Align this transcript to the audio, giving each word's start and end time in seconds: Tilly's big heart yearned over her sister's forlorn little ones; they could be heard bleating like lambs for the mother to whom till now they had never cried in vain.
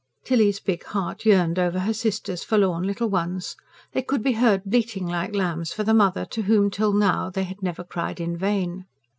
Tilly's 0.23 0.59
big 0.59 0.83
heart 0.85 1.25
yearned 1.25 1.59
over 1.59 1.77
her 1.81 1.93
sister's 1.93 2.43
forlorn 2.43 2.87
little 2.87 3.07
ones; 3.07 3.55
they 3.91 4.01
could 4.01 4.23
be 4.23 4.31
heard 4.31 4.63
bleating 4.63 5.05
like 5.05 5.35
lambs 5.35 5.73
for 5.73 5.83
the 5.83 5.93
mother 5.93 6.25
to 6.25 6.41
whom 6.41 6.71
till 6.71 6.91
now 6.91 7.29
they 7.29 7.43
had 7.43 7.61
never 7.61 7.83
cried 7.83 8.19
in 8.19 8.35
vain. 8.35 8.87